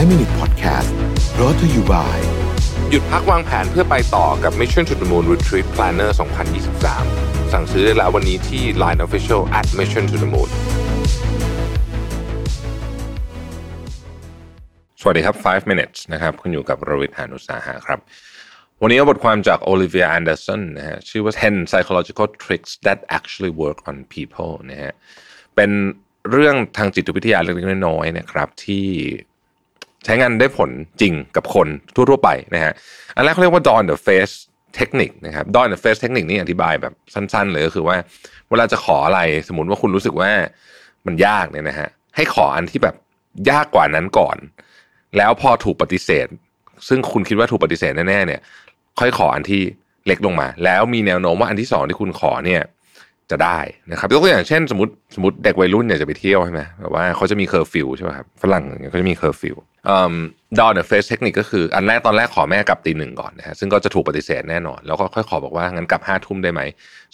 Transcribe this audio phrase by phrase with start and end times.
[0.00, 0.90] 5 Minute Podcast
[1.40, 2.18] รอ t ธออยู่บ่าย
[2.90, 6.10] หยุดพักวางแผนเพื่อไปต่อกับ Mission to the Moon Retreat Planner
[6.80, 10.50] 2023 สั่งซื้อได้แล้ววันนี้ที่ Line Official at Mission to the Moon
[15.00, 17.98] สวัสดีครับ 5 minutes นะครับ คุณอยู่กับรวิทยานุสาหะครับ
[18.82, 24.92] วันนี้เอาบทความจากโอลิเวียแอนเดอร์สันนะฮะชื่อว่า 10 psychological tricks that actually work on people นะฮะ
[25.56, 25.70] เป็น
[26.30, 28.86] เรื่องทางจิตวิทยาเล็กๆน้อยๆนะครับ ที่
[30.04, 30.70] ใช้งานได้ผล
[31.00, 32.72] จริงกับคนทั่วๆไปนะฮะ
[33.16, 34.34] อันแรกเขาเรียกว่า dawn the face
[34.76, 37.96] เทคนิคนะครับ dawn the face เทคนิคนี่อธิบายแบบสั้นๆเลยก็คือว่า
[38.50, 40.30] เวลาจะขออะไรสมมติว่าคุณรู้สึกว่า
[41.06, 42.96] มันยากเนี่ยนะฮะให้ขออันที่แบบ
[43.50, 44.36] ยากกว่านั้นก่อน
[45.16, 46.26] แล้วพอถูกปฏิเสธ
[46.88, 48.40] ซึ่งคุณคิดว่าถูกปฏิเสธแน่ๆเนี่ย
[49.00, 49.62] ค่อยขออันที่
[50.06, 52.62] เล็กลงมา แล้วมีแนวโน้มว่าอันที่สองที่คุณขอเนี่ย
[53.30, 53.58] จะได้
[53.90, 59.56] นะครับยกตัวอย่างเช่น สมมติสมมติเด็กวัยรุ่นเนี่ยจะไปเที่ยวใช่ไหมแบบว่าเขาจะมีเคอร์ฟิวใช่ไหมครับฝรั่งเขาจะมีเคอร์ฟิว
[60.58, 66.60] door in face technique ก็คืออันแรกตอนแรกขอแม่กลับตีหนึ่งก่อนนะฮะซึ่งก็จะถูกปฏิเสธแน่นอน แล้วก็ค่อยขอบอกว่างั้นกลับห้าทุ่มได้ไหม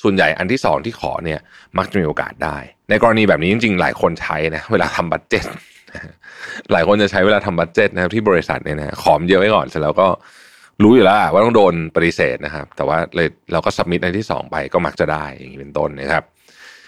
[0.03, 1.41] ส่วนใหญ่อันที่สองที่ขอเนี่ย
[1.79, 2.57] มักจะมีโอกาสได้
[2.91, 5.45] ในกรณีแบบนี้จริงๆ หลายคนใช้นะเวลาทำ budget
[6.73, 10.09] หลายคนจะใช้เวลาทำ budget นะครับที่บริษัทเนี่ยนะขอมเยอะไว้ก่อนเสร็จแล้วก็
[10.83, 16.25] รู้อยู่แล้วว่าต้องโดนปฏิเสธนะครับ แต่ว่าเลยเราก็ submit ในที่สองไปก็มักจะได้อย่างนี้เป็นต้นนะครับ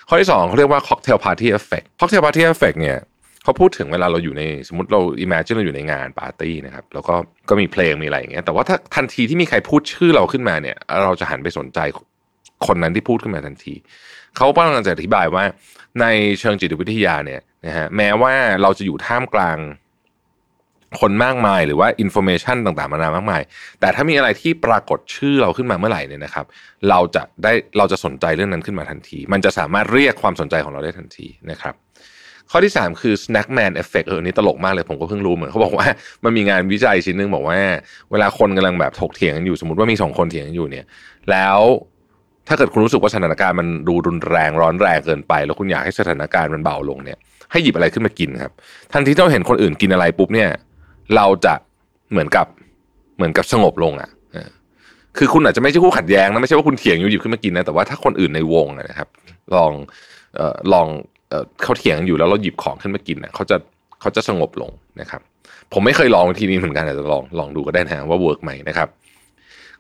[0.09, 2.99] ข้อที่สองเขาเรียกว่า cocktail party effect cocktail party effect เนี่ย
[3.45, 7.15] เขาพูดถึงเวลาเราอยู่ในสมมติเรา imagine เราอยู่ในงานปาร์ตี้นะครับแล้วก็
[7.49, 11.79] ก็มีเพลงมีอะไรอย่างเงี้ยแต่ว่าถ้าทันทีที่มีใครพูดชื่อเราขึ้นมาเนี่ย เราจะหันไปสนใจ
[12.67, 13.75] คนนั้นที่พูดขึ้นมาทันที
[14.37, 15.45] เขากำลังจะอธิบายว่า
[16.01, 16.07] ใน
[16.41, 19.59] เชิงจิตวิทยาเนี่ยนะฮะแม้ว่าเราจะอยู่ท่ามกลาง
[21.01, 23.43] คนมากมายหรือว่า information ต่างๆมานามากมาย
[23.81, 26.47] แต่ถ้ามีอะไรที่ปรากฏชื่อเราขึ้นมาเมื่อไหร่เนี่ยนะครับ
[26.89, 31.75] เราจะได้เราจะสนใจเรื่องนั้นขึ้นมาทันที มันจะสามารถเรียกความสนใจของเราได้ทันทีนะครับ
[32.51, 35.87] ข้อที่ 3 คือ snackman effect เออนี่ตลกมากเลยผมก็เพิ่งรู้เหมือนเขาบอกว่า
[36.25, 37.59] มันมีงานวิจัยชิ้นนึงบอกว่า
[38.11, 40.85] เวลาคนกำลังแบบถกเถียงกันอยู่สมมติว่ามีสองคนเถียงกันอยู่เนี่ย
[41.31, 41.59] แล้ว
[42.49, 47.19] ถ้าเกิดคุณรู้สึกว่าสถานการณ์มันดูรุนแรงร้อนแรงเกินไป แล้วคุณอยากให้สถานการณ์มันเบาลงเนี่ย
[47.51, 48.53] ให้หยิบอะไรขึ้นมากินครับ
[48.93, 50.49] ทันทีที่เราเห็นคนอื่นกินอะไรปุ๊บเนี่ย
[51.17, 51.55] เราจะ
[52.11, 52.47] เหมือนกับ
[53.17, 54.11] เหมือนกับสงบลงอะ
[55.19, 59.09] คือคุณอาจจะไม่ใช่คู่ขัดแย้งนะไม่ใช่ว่าคุณเถียงอยู่หยิบขึ้นมากินนะแต่ว่าถ้าคนอื่นในวงนะครับ
[59.55, 59.73] ลอง
[60.37, 60.87] เอ่อลอง
[61.29, 63.57] เอ่อเขาเถียงอยู่แล้วเราหยิบของขึ้นมากินนะเขาจะ
[64.01, 65.21] เขาจะสงบลงนะครับ
[65.73, 68.89] ผมไม่เคยลองวิธีนี้เหมือนกันแต่ลองลองดูก็ได้นะว่าเวิร์กไหมนะครับ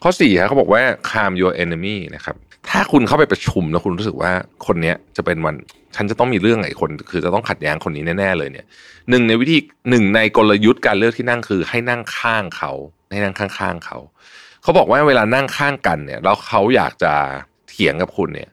[0.02, 2.36] ข้อสี่ครับเขาบอกว่า calm your enemy นะครับ
[2.70, 4.32] ถ้าคุณเข้าไปประชุมแล้วคุณรู้สึกว่า
[4.66, 5.54] คนเนี้ยจะเป็นวัน
[5.96, 8.66] ฉันจะต้องมีเรื่องไอ้คน คือจะต้องขัดแย้งคนนี้แน่ๆเลยเนี่ย
[9.10, 9.58] หนึ่งในวิธี
[9.90, 12.72] หนึ่งในกลยุทธ์การเลือกที่นั่งคือ ให้นั่งข้างเขา
[13.10, 13.98] ให้นั่งข้างๆเขา
[14.62, 17.12] เขาบอกว่าเวลานั่งข้างกันเนี่ยแล้วเขาอยากจะ
[17.68, 18.50] เถียงกับคุณเนี่ย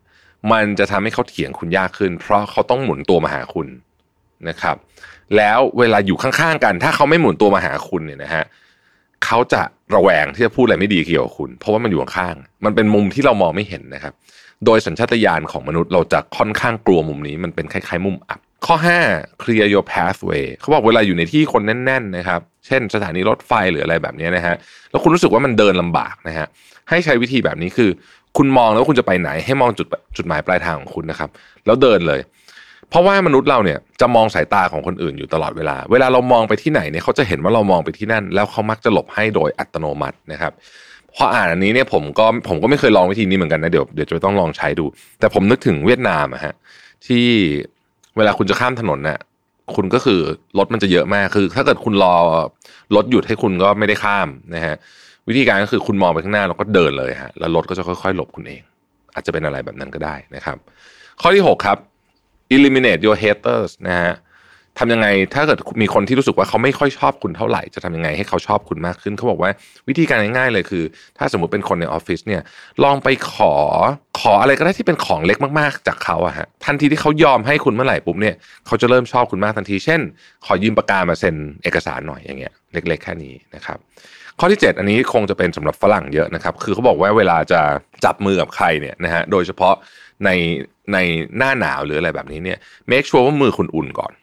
[0.51, 3.67] มันจะทำให้เขาเถียงคุณยากขึ้น เพราะเขาต้องหมุนตัวมาหาคุณ
[4.49, 4.75] นะครับ
[5.37, 8.43] แล้วเวลาอยู่ข้างๆกัน ถ้าเขาไม่หมุนตัวมาหาคุณเนี่ยนะฮะ
[9.25, 9.61] เขาจะ
[9.95, 14.13] ระแวงที่จะพูดอะไรไม่ดีเกี่ยวกับคุณ เพราะว่ามันอยู่ข้างๆมันเป็นมุมที่เรามองไม่เห็นนะครับ
[14.65, 18.75] โดยสัญชาตญาณของมนุษย์เราจะค่อนข้างกลัวมุมนี้ มันเป็นคล้ายๆ มุมอับ ข้อ
[19.09, 24.55] 5 clear your pathway เขาบอกเวลาอยู่ในที่คนแน่นๆนะครับ เช่น สถานีรถไฟหรืออะไรแบบนี้นะฮะ
[24.91, 26.47] แล้วคุณรู้สึกว่ามันเดินลำบากนะฮะ
[26.89, 27.89] ให้ใช้วิธีแบบนี้คือ
[28.37, 31.29] คุณมองแล้วคุณจะไปไหน ให้มองจุดจุดหมายปลายทางของคุณนะครับ
[31.65, 32.19] แล้วเดินเลย
[32.89, 40.53] เพราะว่ามนุษย์เราเนี่ยจะมองสายตาของคนอื่นอยู่ตลอดเวลา เวลาเรามองไปที่ไหนเนี่ยเขาจะเห็นว่าเรามองไปที่นั่น แล้วเขามักจะหลบให้โดยอัตโนมัตินะครับ
[41.15, 44.85] พออ่านอันนี้เนี่ยผมก็ผมก็ไม่เคยลองวิธีนี้เหมือนกันนะเดี๋ยวเดี๋ยวจะต้องลองใช้ดู
[45.19, 46.53] แต่ผมนึกถึงเวียดนามอะฮะ
[47.05, 47.25] ที่
[48.17, 49.19] เวลาคุณจะข้ามถนนเนี่ย
[49.75, 50.19] คุณก็คือ
[50.57, 52.15] รถมันจะเยอะมากคือ ถ้าเกิดคุณรอ
[52.95, 54.75] รถหยุดให้คุณก็ไม่ได้ข้ามนะฮะ
[55.27, 58.61] วิธีการก็คือคุณมองไปข้างหน้าแล้วก็เดินเลยฮะแล้วรถก็จะค่อยๆ หลบคุณเอง
[59.13, 60.57] อาจจะเป็นอะไรแบบนั้นก็ได้นะครับ
[61.21, 61.77] ข้อที่ 6 ครับ
[62.55, 64.15] eliminate your haters นะฮะ
[64.79, 69.51] ทำยังไงถ้าเกิดมีคนที่รู้สึกว่าเขาไม่ค่อยชอบคุณเท่าไหร่จะทำยังไงให้เขาชอบคุณมากขึ้นเขาบอกว่า
[69.87, 70.83] วิธีการง่ายๆเลยคือ
[71.17, 72.41] ถ้าสมมุติเป็นคนในออฟฟิศเนี่ย
[72.83, 73.53] ลองไปขอ
[74.19, 78.35] ขออะไรก็ได้ที่เป็นของเล็กมากๆ จากเขาอะฮะทันทีที่เขายอมให้คุณเมื่อไหร่ปุ๊บเนี่ย
[78.67, 80.01] เขาจะเริ่มชอบคุณมากทันที เช่น
[80.45, 83.77] ขอยืมปากกามาเซ็นเอกสารหน่อยอย่างเงี้ยเล็ก ๆ แค่นี้นะครับ
[84.39, 87.61] ข้อที่ 7 อันนี้คงจะเป็นสำหรับฝรั่งเยอะนะครับ คือเขาบอกว่าเวลาจะ
[88.05, 89.75] จับมือกับใครเนี่ยนะฮะโดยเฉพาะ
[90.25, 90.29] ใน
[90.93, 90.97] ใน
[91.37, 92.57] หน้าหนาวหรืออะไรแบบนี้เนี่ย
[92.91, 94.13] make sure ว่ามือคุณอุ่นก่อน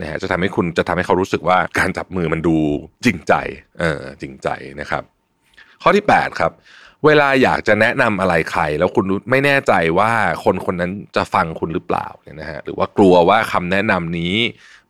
[0.00, 2.56] นะฮะจะทำให้คุณจะทำให้เขารู้สึกว่าการจับมือมันดู
[3.04, 3.34] จริงใจ
[3.80, 4.48] เออจริงใจ
[4.80, 5.02] นะครับ
[5.82, 6.52] ข้อที่ 8 ครับ
[7.06, 10.10] เวลาอยากจะแนะนำอะไรใคร แล้วคุณไม่แน่ใจว่า
[10.44, 14.34] คนคนนั้นจะฟังคุณหรือเปล่าเนี่ยนะฮะหรือว่ากลัวว่าคำแนะนำนี้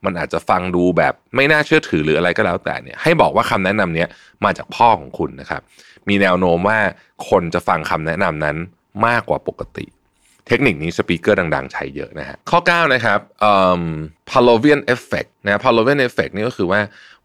[0.05, 4.09] มันอาจจะฟังดูแบบไม่น่าเชื่อถือหรืออะไรก็แล้วแต่เนี่ยให้บอกว่าคำแนะนำเนี้ย
[4.45, 5.62] มาจากพ่อของคุณนะครับ
[6.09, 6.79] มีแนวโน้มว่า
[7.29, 8.56] คนจะฟังคำแนะนำนั้น
[9.06, 9.87] มากกว่าปกติ
[10.47, 13.83] เทคนิคนี้สปีกเกอร์ดัง ๆ ใช้เยอะนะฮะข้อ 9 นะครับเอ่อ
[14.31, 16.81] Pavlovian effect นะ Pavlovian effect นี่ก็คือว่า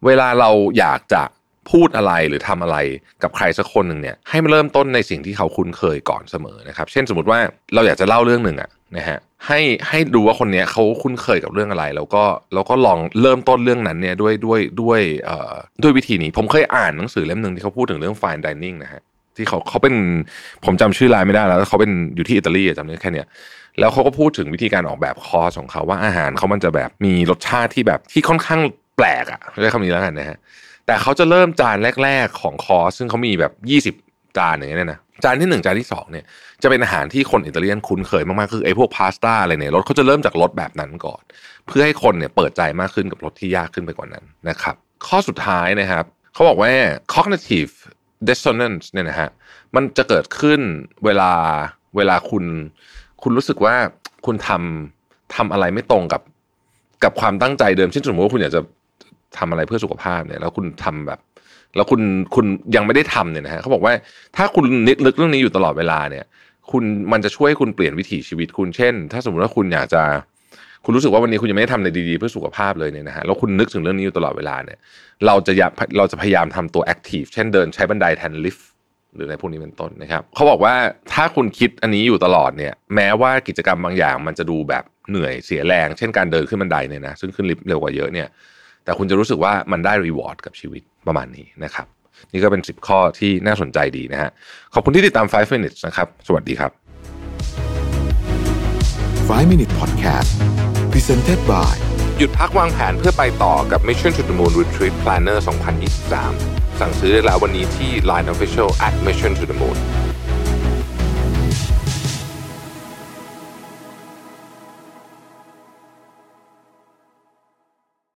[0.06, 0.50] เวลาเรา
[0.80, 1.24] อยากจะ
[1.72, 2.78] พูดอะไรหรือทำอะไร
[3.24, 7.40] กับใครสักคนหนึ่งเนี่ยให้มันเริ่มต้นในสิ่งที่เขาคุ้นเคยก่อนเสมอนะครับ เช่นสมมติว่า
[7.74, 12.24] เราอยากจะเล่าเรื่องหนึ่งอะนะฮะให้ให้ดูว่าคนเนี้ยเขาคุ้นเคยกับเรื่องอะไร แล้วก็
[12.54, 19.02] แล้วก็ลองเริ่มต้นเรื่องนั้นเนี่ยด้วยด้วยด้วยเอ่อด้วยวิธีนี้ ผมเคยอ่านหนังสือเล่มหนึ่งที่เขาพูดถึงเรื่อง fine dining นะฮะ
[19.38, 19.96] ที่เขาเขาเป็น
[20.66, 23.28] ผมจำชื่อรายไม่ได้แล้วเขาเป็นอยู่ที่อิตาลีจำได้แค่เนี้ย
[23.80, 28.62] แล้วเขาก็พูดถึงวิธีการออกแบบคอร์สของเขาว่าอาหารเขามันจะแบบมีรสชาติที่แบบที่ค่อนข้าง
[28.98, 30.38] แปลกอะใช้คำนี้แล้วกันนะฮะ
[30.86, 36.26] แต่เขาจะเริ่มจานแรก ๆ ของคอร์สซึ่งเขามีแบบ 20 จานอย่างเงี้ยนะจานที่ 1 จานที่ 2 เนี่ย
[36.62, 41.22] จะเป็นอาหารที่คนอิตาเลียนคุ้นเคยมากๆ คือไอ้พวกพาสต้าอะไรเนี่ยรสเขาจะเริ่มจากรสแบบนั้นก่อน
[41.68, 44.76] เพื่อให้คนเนี่ยเปิดใจมากขึ้นกับรสที่ยากขึ้นไปกว่านั้นนะครับ
[45.08, 46.72] ข้อสุดท้ายนะครับเขาบอกว่า
[47.14, 47.74] cognitive
[48.28, 49.30] dissonance เนี่ยนะฮะ
[49.76, 50.60] มันจะเกิดขึ้น
[51.06, 51.32] เวลา
[51.96, 52.46] เวลาคุณ
[53.22, 53.76] คุณรู้สึกว่า
[54.26, 56.22] คุณทำทำอะไรไม่ตรงกับ
[57.04, 58.62] กับความตั้งใจเดิมเช่นสมมติว่าคุณอยากจะ
[59.38, 61.20] ทำอะไรเพื่อสุขภาพเนี่ย แล้วคุณทำแบบ
[61.76, 62.02] แล้วคุณ
[62.36, 62.46] คุณ
[62.76, 63.94] ยังไม่ได้ทำเนี่ยนะฮะเขาบอกว่า
[64.36, 66.26] ถ้าคุณนึกนึกเรื่องนี้อยู่ตลอดเวลาเนี่ย
[66.72, 70.04] คุณมันจะช่วยคุณเปลี่ยนวิถีชีวิตคุณเช่น ถ้าสมมติว่าคุณอยากจะ
[70.86, 74.78] คุณรู้สึกว่าวันนี้คุณยังไม่ได้ทำอะไรดีๆเพื่อสุขภาพเลยเนี่ยนะฮะแล้วคุณนึกถึงเรื่องนี้อยู่ตลอดเวลาเนี่ย
[75.26, 78.68] เราจะอยากเราจะพยายามทำตัว active เช่นเดินใช้บันไดแทนลิฟต์
[79.16, 80.76] หรืออะไรพวกนี้เป็นต้นนะครับเขาบอกว่า
[81.14, 88.28] ถ้าคุณคิดอันนี้อยู่ตลอดเนี่ย แม้ว่ากิจกรรมบางอย่างมันจะดูแบบเหนื่อยเสียแรง เช่นการเดินขึ้นบันไดเนี่ยนะซึ่งขึ้นลิฟต์เร็วกว่าเยอะเนี่ย
[88.84, 91.88] แต่คุณจะรู้สึกว่ามันได้ reward กับชีวิตประมาณนี้นะครับ
[92.32, 94.32] นี่ก็เป็น 10 ข้อที่น่าสนใจดีนะฮะ
[94.74, 96.72] ขอบคุณที่ติดตาม 5 minutes นะครับ สวัสดีครับ
[99.30, 100.32] 5 Minute Podcast
[100.92, 101.76] Presented by
[102.18, 105.38] หยุดพักวางแผนเพื่อไปต่อกับ Mission to the Moon Retreat Planner
[106.10, 109.78] 2023 สั่งซื้อได้แล้ววันนี้ที่ Line Official at Mission to the Moon